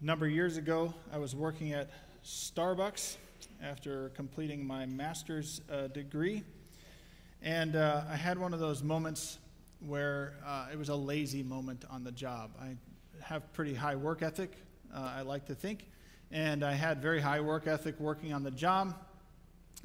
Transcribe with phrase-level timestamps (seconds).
[0.00, 1.90] A number of years ago, I was working at
[2.24, 3.16] Starbucks
[3.60, 6.44] after completing my master's uh, degree.
[7.42, 9.38] And uh, I had one of those moments
[9.84, 12.52] where uh, it was a lazy moment on the job.
[12.62, 12.76] I
[13.24, 14.52] have pretty high work ethic,
[14.94, 15.84] uh, I like to think,
[16.30, 18.94] and I had very high work ethic working on the job.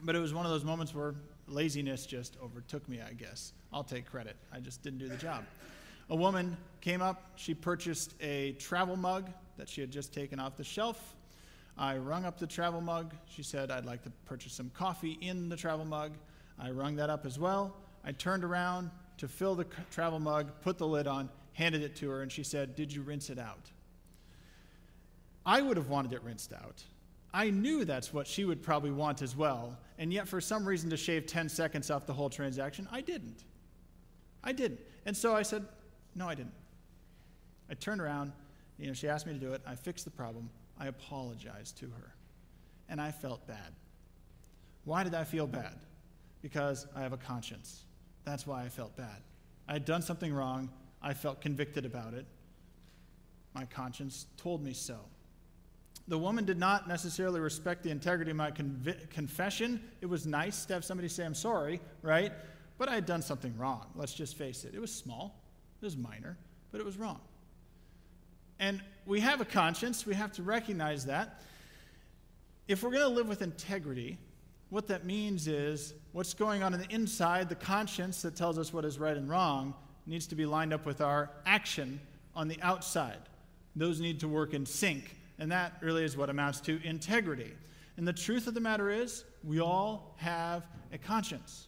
[0.04, 1.16] But it was one of those moments where
[1.48, 3.54] laziness just overtook me, I guess.
[3.73, 4.36] I'll take credit.
[4.54, 5.43] I just didn't do the job.
[6.11, 10.56] A woman came up, she purchased a travel mug that she had just taken off
[10.57, 11.16] the shelf.
[11.78, 13.14] I rung up the travel mug.
[13.28, 16.14] She said, I'd like to purchase some coffee in the travel mug.
[16.60, 17.75] I rung that up as well.
[18.04, 22.10] I turned around to fill the travel mug, put the lid on, handed it to
[22.10, 23.71] her, and she said, Did you rinse it out?
[25.46, 26.83] I would have wanted it rinsed out.
[27.33, 30.89] I knew that's what she would probably want as well, and yet for some reason
[30.92, 33.44] to shave 10 seconds off the whole transaction, I didn't.
[34.44, 34.81] I didn't.
[35.06, 35.66] And so I said,
[36.16, 36.53] No, I didn't.
[37.70, 38.33] I turned around,
[38.77, 39.61] you know, she asked me to do it.
[39.66, 40.50] I fixed the problem.
[40.80, 42.16] I apologized to her.
[42.89, 43.73] And I felt bad.
[44.85, 45.80] Why did I feel bad?
[46.41, 47.83] Because I have a conscience.
[48.25, 49.21] That's why I felt bad.
[49.67, 50.69] I had done something wrong.
[51.02, 52.25] I felt convicted about it.
[53.53, 54.97] My conscience told me so.
[56.08, 59.81] The woman did not necessarily respect the integrity of my conv- confession.
[60.02, 62.33] It was nice to have somebody say, I'm sorry, right?
[62.77, 63.87] But I had done something wrong.
[63.95, 64.73] Let's just face it.
[64.75, 65.41] It was small,
[65.81, 66.37] it was minor,
[66.71, 67.21] but it was wrong.
[68.59, 71.41] And we have a conscience, we have to recognize that.
[72.67, 74.17] If we're going to live with integrity,
[74.69, 78.71] what that means is what's going on in the inside, the conscience that tells us
[78.71, 79.73] what is right and wrong,
[80.05, 81.99] needs to be lined up with our action
[82.35, 83.19] on the outside.
[83.75, 87.51] Those need to work in sync, and that really is what amounts to integrity.
[87.97, 91.67] And the truth of the matter is, we all have a conscience.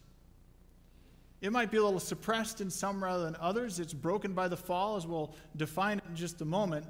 [1.46, 3.78] It might be a little suppressed in some rather than others.
[3.78, 6.84] It's broken by the fall, as we'll define it in just a moment.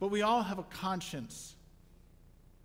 [0.00, 1.54] But we all have a conscience,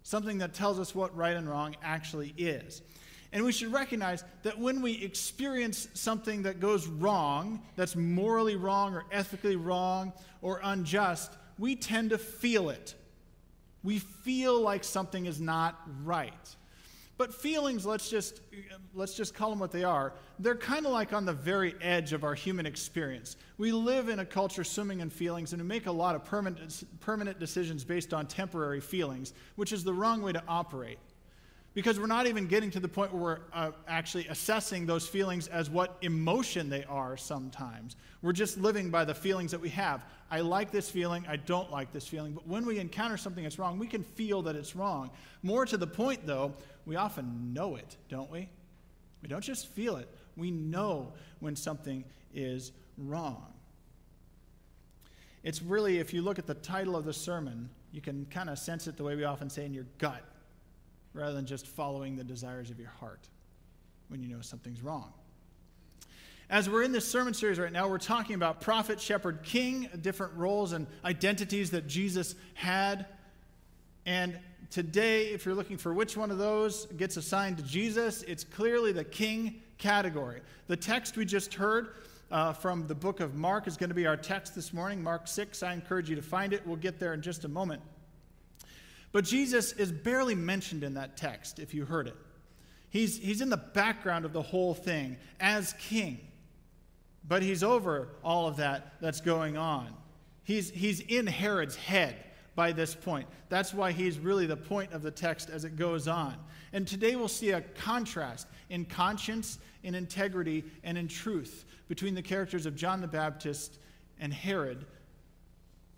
[0.02, 2.81] something that tells us what right and wrong actually is.
[3.31, 8.95] And we should recognize that when we experience something that goes wrong, that's morally wrong
[8.95, 12.95] or ethically wrong or unjust, we tend to feel it.
[13.83, 16.55] We feel like something is not right.
[17.19, 18.39] But feelings, let's just,
[18.93, 22.13] let's just call them what they are, they're kind of like on the very edge
[22.13, 23.35] of our human experience.
[23.57, 26.85] We live in a culture swimming in feelings, and we make a lot of permanent,
[27.02, 30.97] permanent decisions based on temporary feelings, which is the wrong way to operate
[31.73, 35.47] because we're not even getting to the point where we're uh, actually assessing those feelings
[35.47, 37.95] as what emotion they are sometimes.
[38.21, 40.05] We're just living by the feelings that we have.
[40.31, 42.33] I like this feeling, I don't like this feeling.
[42.33, 45.11] But when we encounter something that's wrong, we can feel that it's wrong.
[45.43, 46.53] More to the point, though,
[46.89, 48.50] we often know it, don't we?
[49.22, 53.54] We don't just feel it, we know when something is wrong.
[55.44, 58.58] It's really, if you look at the title of the sermon, you can kind of
[58.58, 60.23] sense it the way we often say in your gut
[61.14, 63.30] rather than just following the desires of your heart
[64.08, 65.14] when you know something's wrong.
[66.50, 70.33] As we're in this sermon series right now, we're talking about prophet, shepherd, king, different
[70.33, 73.06] roles and identities that Jesus had.
[74.08, 78.43] And today, if you're looking for which one of those gets assigned to Jesus, it's
[78.43, 80.41] clearly the king category.
[80.67, 81.95] The text we just heard
[82.31, 85.27] uh, from the book of Mark is going to be our text this morning, Mark
[85.27, 85.63] 6.
[85.63, 86.65] I encourage you to find it.
[86.65, 87.81] We'll get there in just a moment.
[89.11, 92.15] But Jesus is barely mentioned in that text, if you heard it.
[92.91, 96.19] He's, he's in the background of the whole thing as king,
[97.27, 99.93] but he's over all of that that's going on.
[100.43, 102.15] He's, he's in Herod's head
[102.55, 103.27] by this point.
[103.49, 106.36] That's why he's really the point of the text as it goes on.
[106.73, 112.21] And today we'll see a contrast in conscience, in integrity, and in truth between the
[112.21, 113.80] characters of John the Baptist
[114.20, 114.86] and Herod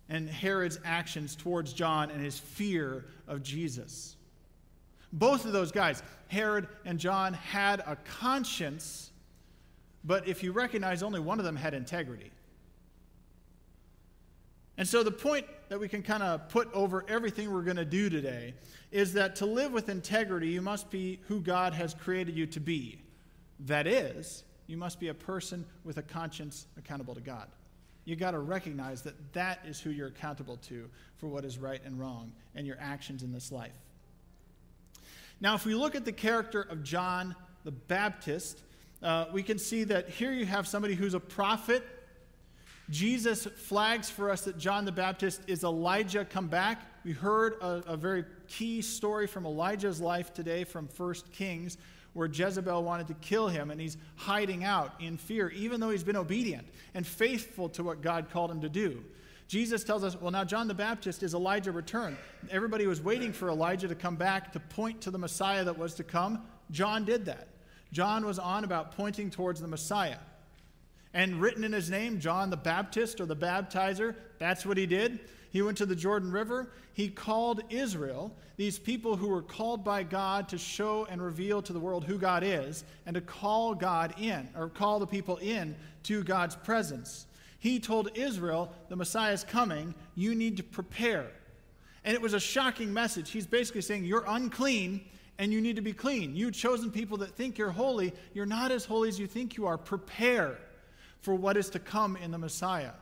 [0.08, 4.16] and Herod's actions towards John and his fear of Jesus.
[5.12, 9.10] Both of those guys, Herod and John, had a conscience,
[10.04, 12.30] but if you recognize, only one of them had integrity.
[14.78, 17.84] And so, the point that we can kind of put over everything we're going to
[17.86, 18.52] do today
[18.90, 22.60] is that to live with integrity, you must be who God has created you to
[22.60, 23.00] be.
[23.60, 27.48] That is, you must be a person with a conscience accountable to God
[28.04, 31.80] you got to recognize that that is who you're accountable to for what is right
[31.84, 33.72] and wrong and your actions in this life.
[35.40, 37.34] Now, if we look at the character of John
[37.64, 38.60] the Baptist,
[39.02, 41.84] uh, we can see that here you have somebody who's a prophet.
[42.92, 46.82] Jesus flags for us that John the Baptist is Elijah come back.
[47.04, 51.78] We heard a, a very key story from Elijah's life today from 1 Kings
[52.12, 56.04] where Jezebel wanted to kill him, and he's hiding out in fear, even though he's
[56.04, 59.02] been obedient and faithful to what God called him to do.
[59.48, 62.18] Jesus tells us, well, now John the Baptist is Elijah returned.
[62.50, 65.94] Everybody was waiting for Elijah to come back to point to the Messiah that was
[65.94, 66.42] to come.
[66.70, 67.48] John did that.
[67.90, 70.18] John was on about pointing towards the Messiah.
[71.14, 75.20] And written in his name, John the Baptist or the baptizer, that's what he did.
[75.50, 76.70] He went to the Jordan River.
[76.94, 81.72] He called Israel, these people who were called by God to show and reveal to
[81.74, 85.76] the world who God is and to call God in, or call the people in
[86.04, 87.26] to God's presence.
[87.58, 91.30] He told Israel, the Messiah is coming, you need to prepare.
[92.04, 93.30] And it was a shocking message.
[93.30, 95.04] He's basically saying, You're unclean
[95.38, 96.34] and you need to be clean.
[96.34, 99.66] You chosen people that think you're holy, you're not as holy as you think you
[99.66, 99.78] are.
[99.78, 100.58] Prepare
[101.22, 102.92] for what is to come in the Messiah.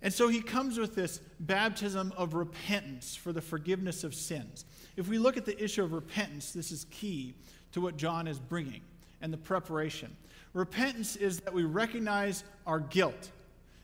[0.00, 4.64] And so he comes with this baptism of repentance for the forgiveness of sins.
[4.96, 7.34] If we look at the issue of repentance, this is key
[7.72, 8.82] to what John is bringing
[9.20, 10.16] and the preparation.
[10.54, 13.30] Repentance is that we recognize our guilt,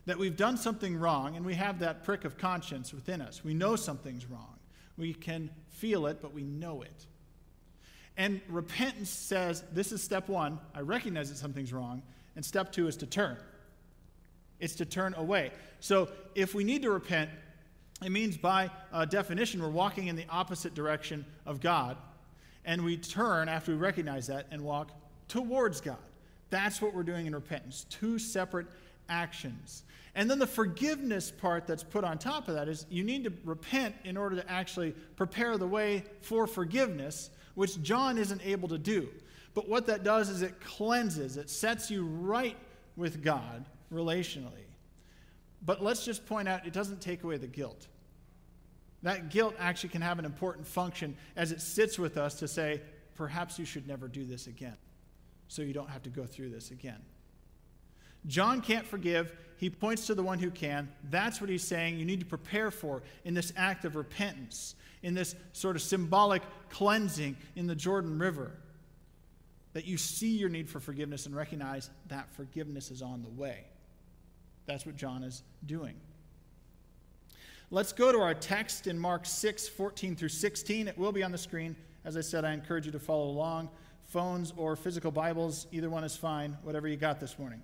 [0.07, 3.45] that we've done something wrong, and we have that prick of conscience within us.
[3.45, 4.59] We know something's wrong.
[4.97, 7.07] We can feel it, but we know it.
[8.17, 12.03] And repentance says this is step one I recognize that something's wrong,
[12.37, 13.37] and step two is to turn.
[14.61, 15.51] It's to turn away.
[15.81, 17.31] So if we need to repent,
[18.03, 21.97] it means by uh, definition we're walking in the opposite direction of God,
[22.65, 24.91] and we turn after we recognize that and walk
[25.29, 25.99] towards God.
[26.51, 27.87] That's what we're doing in repentance.
[27.91, 28.67] Two separate
[29.09, 29.83] actions.
[30.15, 33.33] And then the forgiveness part that's put on top of that is you need to
[33.45, 38.79] repent in order to actually prepare the way for forgiveness, which John isn't able to
[38.79, 39.09] do.
[39.55, 42.57] But what that does is it cleanses, it sets you right
[42.97, 44.67] with God relationally.
[45.65, 47.87] But let's just point out it doesn't take away the guilt.
[49.03, 52.81] That guilt actually can have an important function as it sits with us to say,
[53.15, 54.77] perhaps you should never do this again,
[55.47, 57.01] so you don't have to go through this again.
[58.27, 59.33] John can't forgive.
[59.59, 60.89] He points to the one who can.
[61.11, 65.15] That's what he's saying you need to prepare for in this act of repentance, in
[65.15, 68.53] this sort of symbolic cleansing in the Jordan River.
[69.75, 73.65] That you see your need for forgiveness and recognize that forgiveness is on the way.
[74.67, 75.95] That's what John is doing.
[77.71, 80.89] Let's go to our text in Mark 6 14 through 16.
[80.89, 81.77] It will be on the screen.
[82.05, 83.69] As I said, I encourage you to follow along.
[84.05, 87.63] Phones or physical Bibles, either one is fine, whatever you got this morning.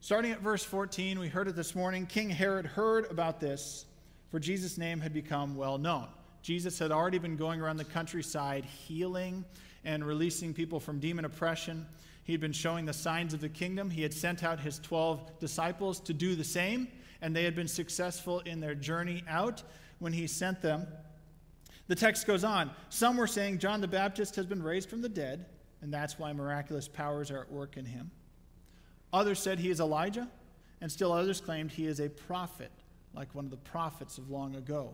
[0.00, 2.06] Starting at verse 14, we heard it this morning.
[2.06, 3.86] King Herod heard about this,
[4.30, 6.08] for Jesus' name had become well known.
[6.42, 9.44] Jesus had already been going around the countryside healing
[9.86, 11.86] and releasing people from demon oppression.
[12.24, 13.88] He had been showing the signs of the kingdom.
[13.88, 16.88] He had sent out his 12 disciples to do the same,
[17.22, 19.62] and they had been successful in their journey out
[20.00, 20.86] when he sent them.
[21.86, 22.72] The text goes on.
[22.90, 25.46] Some were saying John the Baptist has been raised from the dead,
[25.80, 28.10] and that's why miraculous powers are at work in him.
[29.12, 30.28] Others said he is Elijah,
[30.80, 32.72] and still others claimed he is a prophet,
[33.14, 34.92] like one of the prophets of long ago.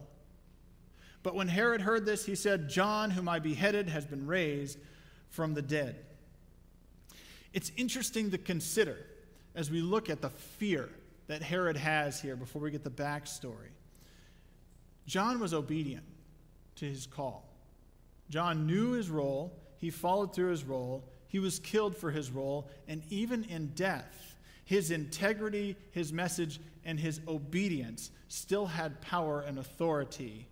[1.23, 4.79] But when Herod heard this, he said, John, whom I beheaded, has been raised
[5.29, 5.97] from the dead.
[7.53, 8.97] It's interesting to consider
[9.55, 10.89] as we look at the fear
[11.27, 13.71] that Herod has here before we get the backstory.
[15.07, 16.05] John was obedient
[16.77, 17.49] to his call.
[18.31, 22.71] John knew his role, he followed through his role, he was killed for his role,
[22.89, 29.58] and even in death, his integrity, his message, and his obedience still had power and
[29.58, 30.49] authority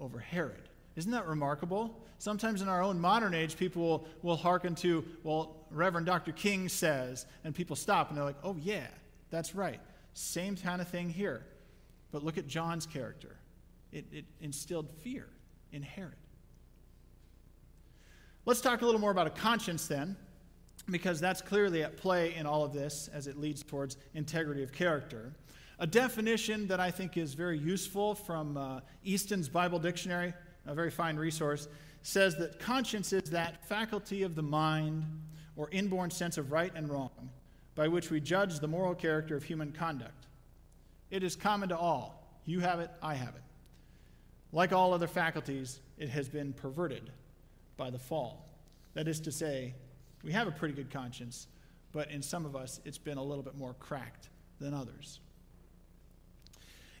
[0.00, 0.68] over Herod.
[0.96, 2.02] Isn't that remarkable?
[2.18, 6.32] Sometimes in our own modern age, people will, will hearken to, well, Reverend Dr.
[6.32, 8.86] King says, and people stop and they're like, oh, yeah,
[9.30, 9.80] that's right.
[10.12, 11.46] Same kind of thing here.
[12.12, 13.36] But look at John's character.
[13.92, 15.28] It, it instilled fear
[15.72, 16.14] in Herod.
[18.46, 20.16] Let's talk a little more about a conscience then,
[20.88, 24.72] because that's clearly at play in all of this as it leads towards integrity of
[24.72, 25.32] character.
[25.80, 30.34] A definition that I think is very useful from uh, Easton's Bible Dictionary,
[30.66, 31.68] a very fine resource,
[32.02, 35.04] says that conscience is that faculty of the mind
[35.56, 37.30] or inborn sense of right and wrong
[37.74, 40.26] by which we judge the moral character of human conduct.
[41.10, 42.38] It is common to all.
[42.44, 43.42] You have it, I have it.
[44.52, 47.10] Like all other faculties, it has been perverted
[47.78, 48.50] by the fall.
[48.92, 49.72] That is to say,
[50.22, 51.46] we have a pretty good conscience,
[51.92, 55.20] but in some of us, it's been a little bit more cracked than others.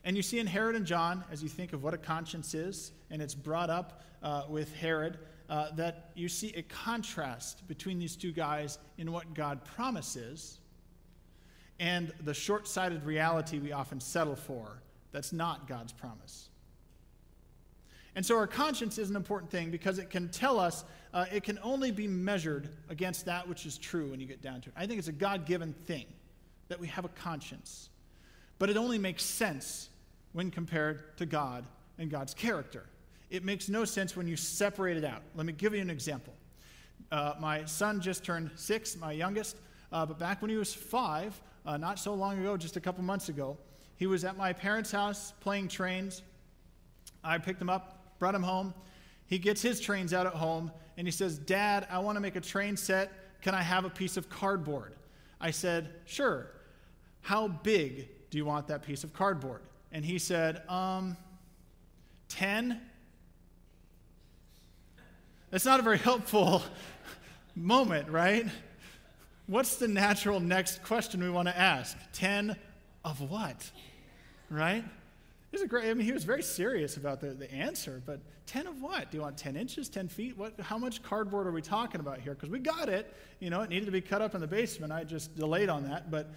[0.04, 2.92] And you see in Herod and John, as you think of what a conscience is,
[3.10, 8.16] and it's brought up uh, with Herod, uh, that you see a contrast between these
[8.16, 10.60] two guys in what God promises
[11.78, 16.48] and the short sighted reality we often settle for that's not God's promise.
[18.14, 21.42] And so our conscience is an important thing because it can tell us, uh, it
[21.42, 24.74] can only be measured against that which is true when you get down to it.
[24.76, 26.06] I think it's a God given thing
[26.68, 27.89] that we have a conscience.
[28.60, 29.88] But it only makes sense
[30.32, 31.64] when compared to God
[31.98, 32.84] and God's character.
[33.30, 35.22] It makes no sense when you separate it out.
[35.34, 36.34] Let me give you an example.
[37.10, 39.56] Uh, my son just turned six, my youngest,
[39.92, 43.02] uh, but back when he was five, uh, not so long ago, just a couple
[43.02, 43.56] months ago,
[43.96, 46.20] he was at my parents' house playing trains.
[47.24, 48.74] I picked him up, brought him home.
[49.26, 52.36] He gets his trains out at home, and he says, Dad, I want to make
[52.36, 53.10] a train set.
[53.40, 54.96] Can I have a piece of cardboard?
[55.40, 56.50] I said, Sure.
[57.22, 59.60] How big do you want that piece of cardboard?
[59.92, 61.16] And he said, Um,
[62.28, 62.80] 10?
[65.50, 66.62] That's not a very helpful
[67.56, 68.46] moment, right?
[69.46, 71.96] What's the natural next question we want to ask?
[72.12, 72.56] 10
[73.04, 73.68] of what?
[74.48, 74.84] Right?
[75.50, 75.90] This is great.
[75.90, 79.10] I mean, he was very serious about the, the answer, but 10 of what?
[79.10, 80.38] Do you want 10 inches, 10 feet?
[80.38, 82.34] What, how much cardboard are we talking about here?
[82.34, 83.12] Because we got it.
[83.40, 84.92] You know, it needed to be cut up in the basement.
[84.92, 86.12] I just delayed on that.
[86.12, 86.30] But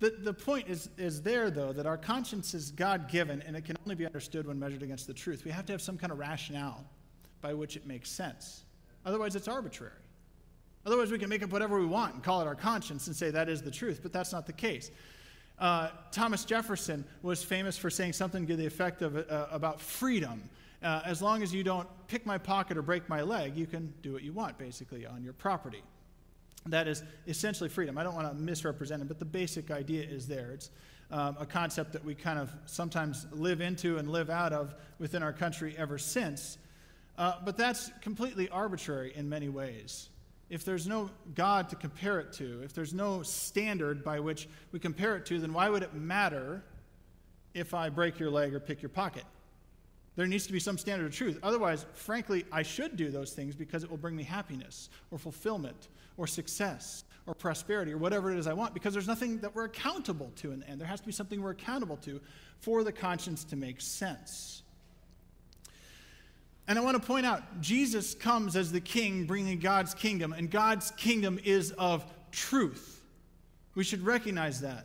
[0.00, 3.64] the, the point is, is there, though, that our conscience is God given and it
[3.64, 5.44] can only be understood when measured against the truth.
[5.44, 6.84] We have to have some kind of rationale
[7.42, 8.64] by which it makes sense.
[9.04, 9.92] Otherwise, it's arbitrary.
[10.86, 13.30] Otherwise, we can make up whatever we want and call it our conscience and say
[13.30, 14.90] that is the truth, but that's not the case.
[15.58, 20.48] Uh, Thomas Jefferson was famous for saying something to the effect of uh, about freedom.
[20.82, 23.92] Uh, as long as you don't pick my pocket or break my leg, you can
[24.00, 25.82] do what you want, basically, on your property.
[26.66, 27.96] That is essentially freedom.
[27.96, 30.52] I don't want to misrepresent it, but the basic idea is there.
[30.52, 30.70] It's
[31.10, 35.22] um, a concept that we kind of sometimes live into and live out of within
[35.22, 36.58] our country ever since.
[37.18, 40.08] Uh, but that's completely arbitrary in many ways.
[40.48, 44.78] If there's no God to compare it to, if there's no standard by which we
[44.80, 46.62] compare it to, then why would it matter
[47.54, 49.24] if I break your leg or pick your pocket?
[50.20, 51.38] There needs to be some standard of truth.
[51.42, 55.88] Otherwise, frankly, I should do those things because it will bring me happiness or fulfillment
[56.18, 59.64] or success or prosperity or whatever it is I want because there's nothing that we're
[59.64, 60.78] accountable to in the end.
[60.78, 62.20] There has to be something we're accountable to
[62.58, 64.62] for the conscience to make sense.
[66.68, 70.50] And I want to point out, Jesus comes as the king bringing God's kingdom, and
[70.50, 73.00] God's kingdom is of truth.
[73.74, 74.84] We should recognize that.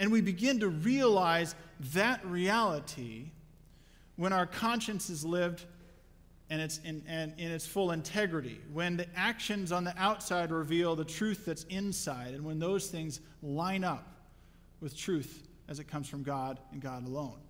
[0.00, 1.54] And we begin to realize
[1.92, 3.30] that reality
[4.16, 5.64] when our conscience is lived
[6.48, 10.94] and it's in, and in its full integrity, when the actions on the outside reveal
[10.94, 14.06] the truth that's inside, and when those things line up
[14.80, 17.40] with truth as it comes from God and God alone.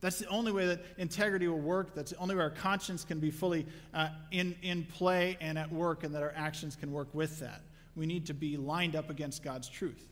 [0.00, 1.94] That's the only way that integrity will work.
[1.94, 5.70] That's the only way our conscience can be fully uh, in, in play and at
[5.70, 7.60] work, and that our actions can work with that.
[7.94, 10.08] We need to be lined up against God's truth.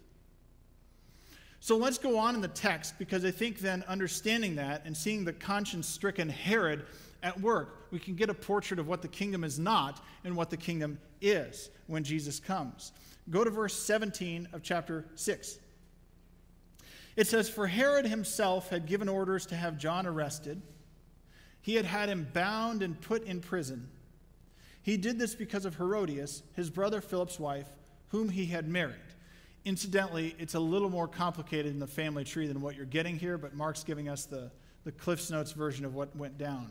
[1.60, 5.24] So let's go on in the text because I think then understanding that and seeing
[5.24, 6.86] the conscience stricken Herod
[7.22, 10.50] at work, we can get a portrait of what the kingdom is not and what
[10.50, 12.92] the kingdom is when Jesus comes.
[13.30, 15.58] Go to verse 17 of chapter 6.
[17.16, 20.62] It says, For Herod himself had given orders to have John arrested.
[21.60, 23.88] He had had him bound and put in prison.
[24.82, 27.66] He did this because of Herodias, his brother Philip's wife,
[28.08, 28.94] whom he had married.
[29.68, 33.36] Incidentally, it's a little more complicated in the family tree than what you're getting here,
[33.36, 34.50] but Mark's giving us the,
[34.84, 36.70] the Cliff's Notes version of what went down.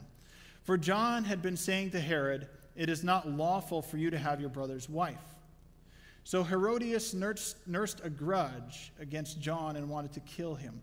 [0.64, 4.40] For John had been saying to Herod, It is not lawful for you to have
[4.40, 5.22] your brother's wife.
[6.24, 10.80] So Herodias nursed, nursed a grudge against John and wanted to kill him.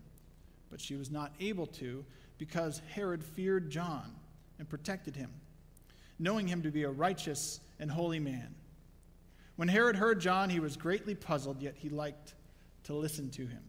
[0.70, 2.02] But she was not able to
[2.38, 4.10] because Herod feared John
[4.58, 5.28] and protected him,
[6.18, 8.54] knowing him to be a righteous and holy man.
[9.56, 12.34] When Herod heard John, he was greatly puzzled, yet he liked
[12.84, 13.62] to listen to him.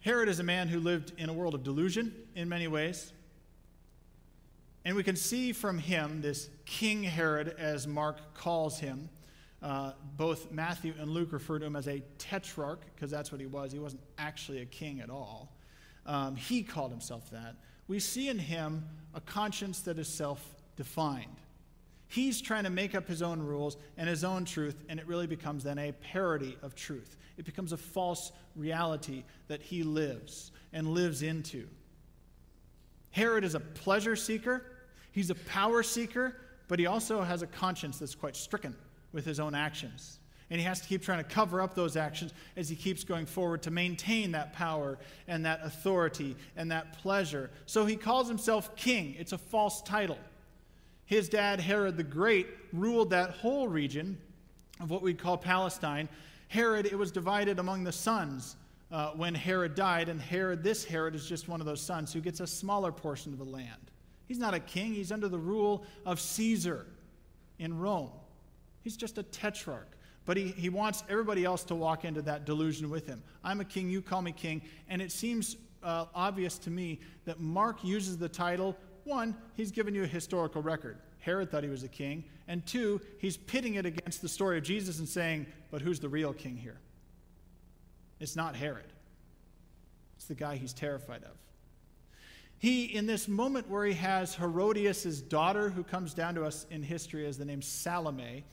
[0.00, 3.12] Herod is a man who lived in a world of delusion in many ways.
[4.84, 9.10] And we can see from him, this King Herod, as Mark calls him,
[9.60, 13.46] uh, both Matthew and Luke refer to him as a tetrarch, because that's what he
[13.46, 13.72] was.
[13.72, 15.52] He wasn't actually a king at all.
[16.06, 17.56] Um, he called himself that.
[17.88, 21.36] We see in him a conscience that is self defined.
[22.08, 25.26] He's trying to make up his own rules and his own truth, and it really
[25.26, 27.16] becomes then a parody of truth.
[27.36, 31.68] It becomes a false reality that he lives and lives into.
[33.10, 34.64] Herod is a pleasure seeker,
[35.12, 36.34] he's a power seeker,
[36.66, 38.74] but he also has a conscience that's quite stricken
[39.12, 40.18] with his own actions.
[40.50, 43.26] And he has to keep trying to cover up those actions as he keeps going
[43.26, 47.50] forward to maintain that power and that authority and that pleasure.
[47.66, 49.14] So he calls himself king.
[49.18, 50.18] It's a false title.
[51.08, 54.18] His dad, Herod the Great, ruled that whole region
[54.78, 56.06] of what we'd call Palestine.
[56.48, 58.56] Herod, it was divided among the sons
[58.92, 62.20] uh, when Herod died, and Herod, this Herod, is just one of those sons who
[62.20, 63.90] gets a smaller portion of the land.
[64.26, 66.84] He's not a king, he's under the rule of Caesar
[67.58, 68.10] in Rome.
[68.82, 69.96] He's just a tetrarch.
[70.26, 73.22] But he, he wants everybody else to walk into that delusion with him.
[73.42, 74.60] I'm a king, you call me king.
[74.90, 78.76] And it seems uh, obvious to me that Mark uses the title
[79.08, 80.98] one, he's given you a historical record.
[81.18, 82.24] Herod thought he was a king.
[82.46, 86.08] And two, he's pitting it against the story of Jesus and saying, but who's the
[86.08, 86.78] real king here?
[88.20, 88.92] It's not Herod,
[90.16, 91.36] it's the guy he's terrified of.
[92.58, 96.82] He, in this moment where he has Herodias' daughter, who comes down to us in
[96.82, 98.44] history as the name Salome,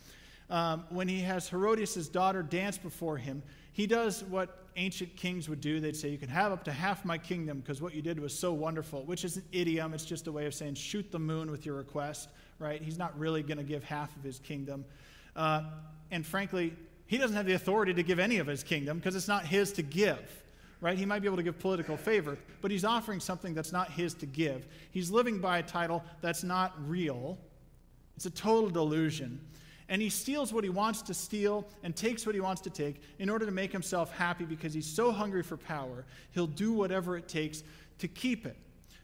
[0.50, 3.42] um, when he has Herodias' daughter dance before him,
[3.75, 5.82] he does what ancient kings would do.
[5.82, 8.34] They'd say, You can have up to half my kingdom because what you did was
[8.34, 9.94] so wonderful, which is an idiom.
[9.94, 12.82] It's just a way of saying, Shoot the moon with your request, right?
[12.82, 14.86] He's not really going to give half of his kingdom.
[15.36, 15.63] Uh,
[16.10, 16.74] and frankly,
[17.05, 19.74] he doesn't have the authority to give any of his kingdom because it's not his
[19.74, 20.41] to give
[20.82, 20.98] right?
[20.98, 24.13] He might be able to give political favor, but he's offering something that's not his
[24.15, 24.67] to give.
[24.91, 27.39] He's living by a title that's not real.
[28.17, 29.39] It's a total delusion.
[29.88, 33.01] And he steals what he wants to steal and takes what he wants to take
[33.20, 37.18] in order to make himself happy because he's so hungry for power, he'll do whatever
[37.18, 37.63] it takes
[38.00, 38.58] to keep it.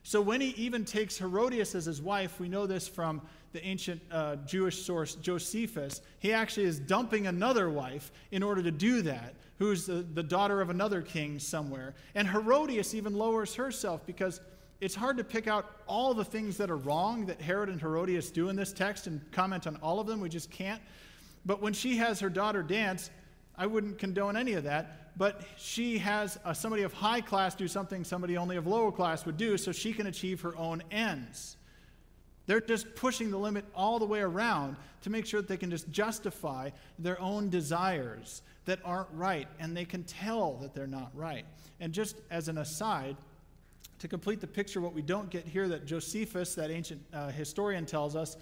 [0.04, 3.22] So when he even takes Herodias as his wife, we know this from
[3.54, 8.72] the ancient uh, Jewish source Josephus, he actually is dumping another wife in order to
[8.72, 11.94] do that, who's the, the daughter of another king somewhere.
[12.16, 14.40] And Herodias even lowers herself because
[14.82, 18.32] it's hard to pick out all the things that are wrong that Herod and Herodias
[18.32, 20.20] do in this text and comment on all of them.
[20.20, 20.82] We just can't.
[21.46, 23.12] But when she has her daughter dance,
[23.56, 25.18] I wouldn't condone any of that.
[25.18, 29.26] But she has uh, somebody of high class do something somebody only of lower class
[29.26, 31.58] would do so she can achieve her own ends.
[32.48, 35.70] They're just pushing the limit all the way around to make sure that they can
[35.70, 41.12] just justify their own desires that aren't right, and they can tell that they're not
[41.14, 41.46] right.
[41.80, 43.16] And just as an aside,
[44.02, 47.86] to complete the picture, what we don't get here that Josephus, that ancient uh, historian,
[47.86, 48.36] tells us,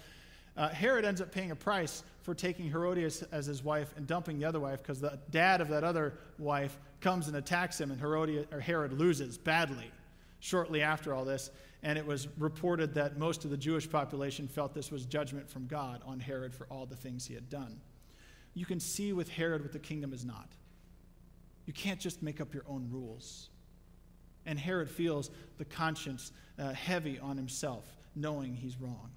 [0.56, 4.38] uh, Herod ends up paying a price for taking Herodias as his wife and dumping
[4.38, 8.00] the other wife because the dad of that other wife comes and attacks him, and
[8.00, 9.90] Herodias, or Herod loses badly
[10.40, 11.50] shortly after all this.
[11.82, 15.66] And it was reported that most of the Jewish population felt this was judgment from
[15.66, 17.78] God on Herod for all the things he had done.
[18.54, 20.48] You can see with Herod what the kingdom is not.
[21.66, 23.49] You can't just make up your own rules.
[24.46, 29.10] And Herod feels the conscience uh, heavy on himself, knowing he's wrong.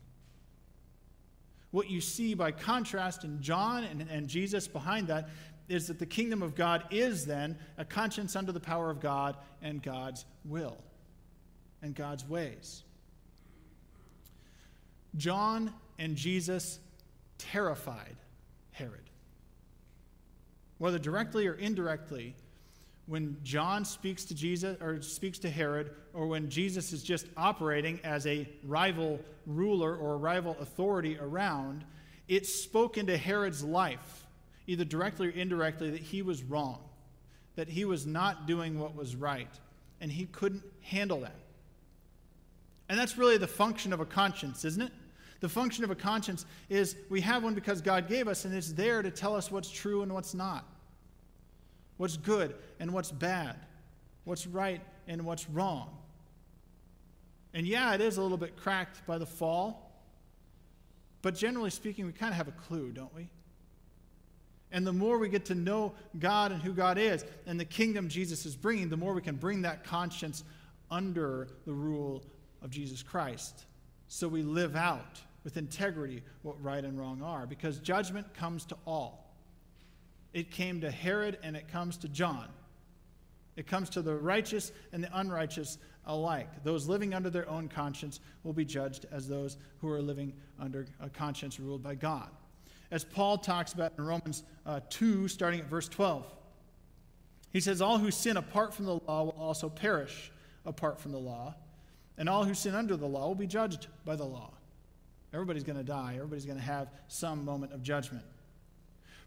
[1.72, 5.30] What you see by contrast in John and, and Jesus behind that
[5.68, 9.38] is that the kingdom of God is then a conscience under the power of God
[9.62, 10.78] and God's will
[11.82, 12.84] and God's ways.
[15.16, 16.80] John and Jesus
[17.38, 18.18] terrified
[18.72, 19.10] Herod.
[20.78, 22.36] Whether directly or indirectly,
[23.06, 28.00] when John speaks to Jesus or speaks to Herod, or when Jesus is just operating
[28.04, 31.84] as a rival ruler or a rival authority around,
[32.28, 34.26] it spoke into Herod's life,
[34.68, 36.80] either directly or indirectly, that he was wrong,
[37.56, 39.52] that he was not doing what was right,
[40.00, 41.36] and he couldn't handle that.
[42.88, 44.92] And that's really the function of a conscience, isn't it?
[45.42, 48.72] The function of a conscience is we have one because God gave us, and it's
[48.72, 50.66] there to tell us what's true and what's not
[51.98, 53.56] what's good and what's bad,
[54.24, 55.98] what's right and what's wrong.
[57.54, 59.92] And yeah, it is a little bit cracked by the fall,
[61.22, 63.30] but generally speaking, we kind of have a clue, don't we?
[64.72, 68.10] And the more we get to know God and who God is and the kingdom
[68.10, 70.44] Jesus is bringing, the more we can bring that conscience
[70.90, 72.24] under the rule
[72.64, 73.66] of Jesus Christ.
[74.08, 78.78] So we live out with integrity what right and wrong are, because judgment comes to
[78.86, 79.23] all.
[80.34, 82.48] It came to Herod and it comes to John.
[83.56, 86.64] It comes to the righteous and the unrighteous alike.
[86.64, 90.88] Those living under their own conscience will be judged as those who are living under
[91.00, 92.30] a conscience ruled by God.
[92.90, 96.26] As Paul talks about in Romans uh, 2, starting at verse 12,
[97.52, 100.32] he says, All who sin apart from the law will also perish
[100.66, 101.56] apart from the law,
[102.18, 104.54] and all who sin under the law will be judged by the law.
[105.34, 108.24] Everybody's going to die, everybody's going to have some moment of judgment.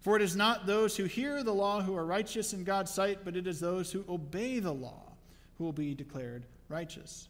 [0.07, 3.25] For it is not those who hear the law who are righteous in God's sight,
[3.25, 5.03] but it is those who obey the law
[5.59, 7.29] who will be declared righteous.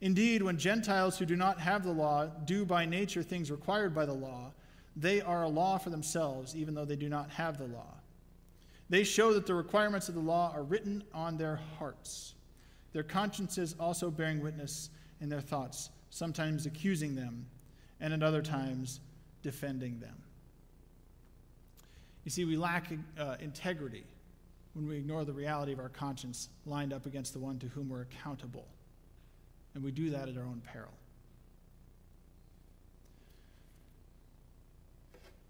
[0.00, 4.06] Indeed, when Gentiles who do not have the law do by nature things required by
[4.06, 4.52] the law,
[4.94, 7.94] they are a law for themselves, even though they do not have the law.
[8.88, 12.34] They show that the requirements of the law are written on their hearts,
[12.92, 17.44] their consciences also bearing witness in their thoughts, sometimes accusing them,
[18.00, 19.00] and at other times
[19.42, 20.14] defending them.
[22.28, 24.04] You see, we lack uh, integrity
[24.74, 27.88] when we ignore the reality of our conscience lined up against the one to whom
[27.88, 28.66] we're accountable.
[29.74, 30.92] And we do that at our own peril.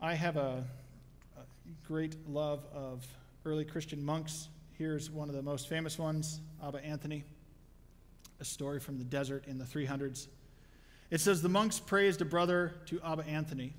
[0.01, 0.63] I have a,
[1.89, 3.05] great love of
[3.45, 4.47] early Christian monks.
[4.79, 7.25] Here's one of the most famous ones Abba Anthony,
[8.39, 10.29] a story from the desert in the 300s.
[11.11, 13.75] It says The monks praised a brother to Abba Anthony,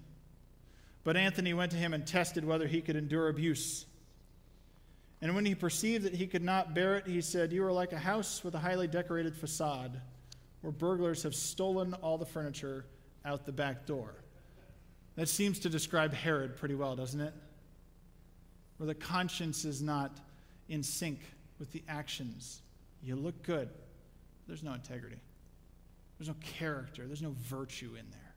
[1.09, 3.87] but Anthony went to him and tested whether he could endure abuse.
[5.23, 7.93] And when he perceived that he could not bear it, he said, You are like
[7.93, 9.99] a house with a highly decorated facade,
[10.61, 12.85] where burglars have stolen all the furniture
[13.25, 14.13] out the back door.
[15.15, 17.33] That seems to describe Herod pretty well, doesn't it?
[18.77, 20.19] Where the conscience is not
[20.67, 21.21] in sync
[21.57, 22.61] with the actions.
[23.01, 23.69] You look good,
[24.47, 25.17] there's no integrity,
[26.19, 28.28] there's no character, there's no virtue in there.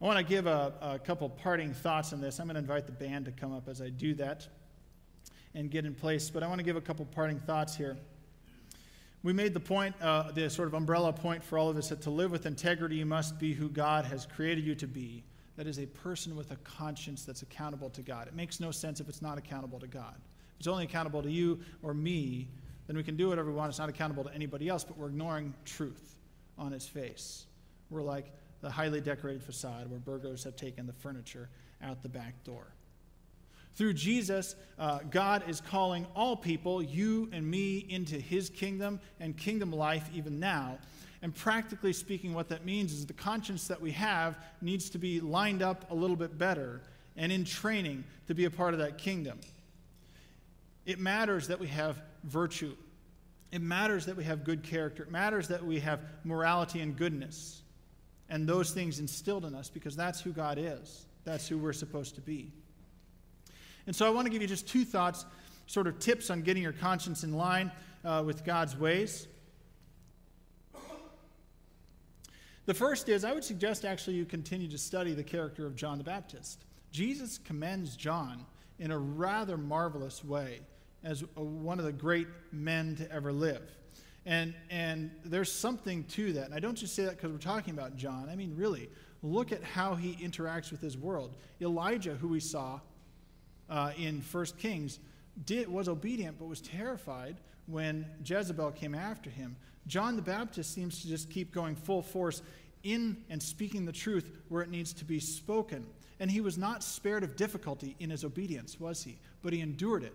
[0.00, 2.38] I want to give a, a couple parting thoughts on this.
[2.38, 4.46] I'm going to invite the band to come up as I do that
[5.54, 7.96] and get in place, but I want to give a couple parting thoughts here.
[9.22, 12.02] We made the point, uh, the sort of umbrella point for all of us, that
[12.02, 15.24] to live with integrity, you must be who God has created you to be.
[15.56, 18.28] That is a person with a conscience that's accountable to God.
[18.28, 20.14] It makes no sense if it's not accountable to God.
[20.16, 22.48] If it's only accountable to you or me,
[22.86, 23.70] then we can do whatever we want.
[23.70, 26.16] It's not accountable to anybody else, but we're ignoring truth
[26.58, 27.46] on its face.
[27.88, 28.30] We're like,
[28.66, 31.48] the highly decorated facade where burglars have taken the furniture
[31.84, 32.66] out the back door.
[33.76, 39.36] Through Jesus, uh, God is calling all people, you and me, into his kingdom and
[39.36, 40.78] kingdom life even now.
[41.22, 45.20] And practically speaking, what that means is the conscience that we have needs to be
[45.20, 46.82] lined up a little bit better
[47.16, 49.38] and in training to be a part of that kingdom.
[50.86, 52.74] It matters that we have virtue.
[53.52, 55.04] It matters that we have good character.
[55.04, 57.62] It matters that we have morality and goodness
[58.28, 61.06] and those things instilled in us because that's who God is.
[61.24, 62.52] That's who we're supposed to be.
[63.86, 65.24] And so I want to give you just two thoughts,
[65.66, 67.70] sort of tips on getting your conscience in line
[68.04, 69.28] uh, with God's ways.
[72.66, 75.98] The first is I would suggest actually you continue to study the character of John
[75.98, 76.64] the Baptist.
[76.90, 78.44] Jesus commends John
[78.80, 80.60] in a rather marvelous way
[81.04, 83.75] as one of the great men to ever live.
[84.26, 86.46] And, and there's something to that.
[86.46, 88.28] And I don't just say that because we're talking about John.
[88.28, 88.90] I mean, really,
[89.22, 91.36] look at how he interacts with his world.
[91.60, 92.80] Elijah, who we saw
[93.70, 94.98] uh, in 1 Kings,
[95.44, 97.36] did, was obedient but was terrified
[97.66, 99.56] when Jezebel came after him.
[99.86, 102.42] John the Baptist seems to just keep going full force
[102.82, 105.86] in and speaking the truth where it needs to be spoken.
[106.18, 109.18] And he was not spared of difficulty in his obedience, was he?
[109.42, 110.14] But he endured it.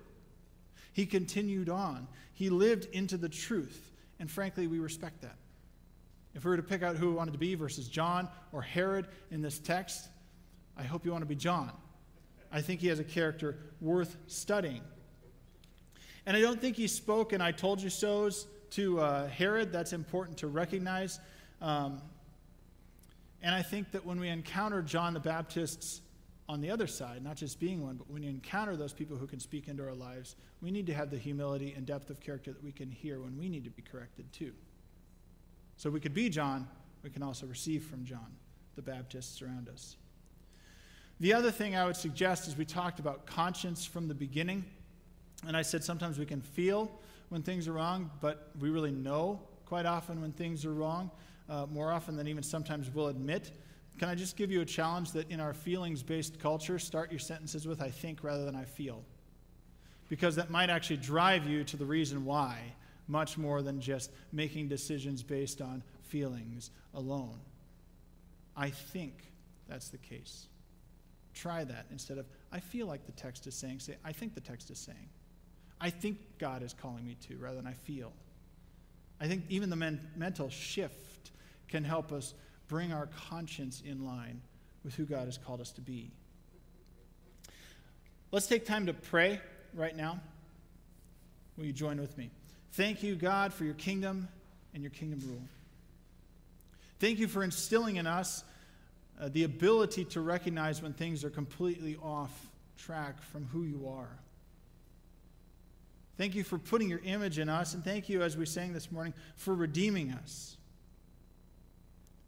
[0.94, 2.08] He continued on.
[2.34, 3.92] He lived into the truth.
[4.22, 5.36] And frankly, we respect that.
[6.36, 9.08] If we were to pick out who we wanted to be versus John or Herod
[9.32, 10.10] in this text,
[10.78, 11.72] I hope you want to be John.
[12.52, 14.84] I think he has a character worth studying.
[16.28, 19.72] And I don't think he spoke and I told you so's to uh, Herod.
[19.72, 21.20] That's important to recognize.
[21.60, 22.00] Um,
[23.42, 26.02] and I think that when we encounter John the Baptist's
[26.52, 29.26] on the other side, not just being one, but when you encounter those people who
[29.26, 32.52] can speak into our lives, we need to have the humility and depth of character
[32.52, 34.52] that we can hear when we need to be corrected too.
[35.78, 36.68] So we could be John,
[37.04, 38.36] we can also receive from John,
[38.76, 39.96] the Baptists around us.
[41.22, 44.66] The other thing I would suggest is we talked about conscience from the beginning.
[45.48, 46.92] And I said sometimes we can feel
[47.30, 51.12] when things are wrong, but we really know quite often when things are wrong,
[51.48, 53.52] uh, more often than even sometimes we'll admit.
[54.00, 57.20] Can I just give you a challenge that in our feelings based culture, start your
[57.20, 59.04] sentences with I think rather than I feel?
[60.10, 62.58] Because that might actually drive you to the reason why,
[63.08, 67.40] much more than just making decisions based on feelings alone.
[68.56, 69.14] I think
[69.68, 70.48] that's the case.
[71.34, 74.42] Try that instead of I feel like the text is saying, say, I think the
[74.42, 75.10] text is saying.
[75.80, 78.12] I think God is calling me to rather than I feel.
[79.20, 81.32] I think even the men- mental shift
[81.68, 82.34] can help us
[82.72, 84.42] bring our conscience in line
[84.86, 86.10] with who God has called us to be.
[88.32, 89.42] Let's take time to pray
[89.74, 90.22] right now.
[91.58, 92.32] Will you join with me?
[92.72, 94.30] Thank you, God, for your kingdom
[94.74, 95.44] and your kingdom rule.
[97.00, 98.46] Thank you for instilling in us
[99.20, 102.32] uh, the ability to recognize when things are completely off
[102.78, 104.18] track from who you are.
[106.18, 108.94] Thank you for putting your image in us, and thank you, as we sang this
[108.94, 110.56] morning, for redeeming us.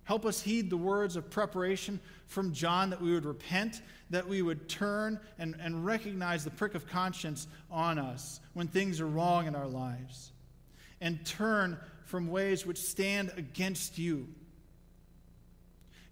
[0.05, 4.41] Help us heed the words of preparation from John that we would repent, that we
[4.41, 9.47] would turn and, and recognize the prick of conscience on us when things are wrong
[9.47, 10.31] in our lives,
[10.99, 14.27] and turn from ways which stand against you.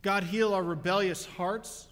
[0.01, 1.87] God, heal our rebellious hearts.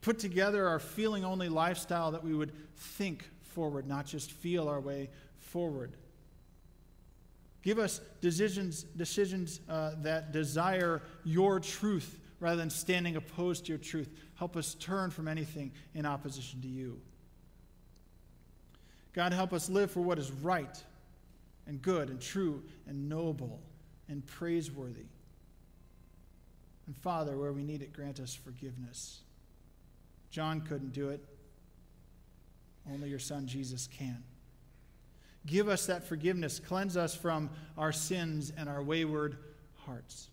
[0.00, 4.80] Put together our feeling only lifestyle that we would think forward, not just feel our
[4.80, 5.96] way forward.
[7.66, 13.78] Give us decisions, decisions uh, that desire your truth rather than standing opposed to your
[13.80, 14.08] truth.
[14.36, 17.00] Help us turn from anything in opposition to you.
[19.14, 20.80] God, help us live for what is right
[21.66, 23.60] and good and true and noble
[24.08, 25.06] and praiseworthy.
[26.86, 29.22] And Father, where we need it, grant us forgiveness.
[30.30, 31.24] John couldn't do it,
[32.88, 34.22] only your Son Jesus can.
[35.46, 36.58] Give us that forgiveness.
[36.58, 39.36] Cleanse us from our sins and our wayward
[39.86, 40.28] hearts.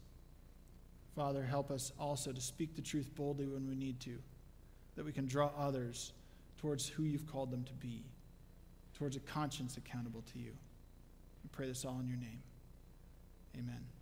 [1.16, 4.18] Father, help us also to speak the truth boldly when we need to,
[4.96, 6.14] that we can draw others
[6.58, 8.04] towards who you've called them to be,
[8.96, 10.52] towards a conscience accountable to you.
[11.44, 12.42] We pray this all in your name.
[13.56, 13.93] Amen.